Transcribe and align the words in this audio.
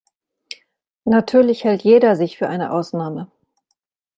Natürlich 1.05 1.63
hält 1.63 1.83
jeder 1.83 2.15
sich 2.15 2.35
für 2.35 2.47
eine 2.49 2.71
Ausnahme. 2.73 3.31